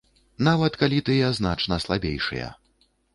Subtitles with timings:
[0.45, 2.49] Нават калі тыя значна слабейшыя.